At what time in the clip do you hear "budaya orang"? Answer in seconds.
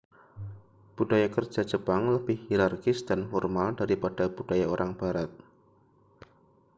4.37-4.91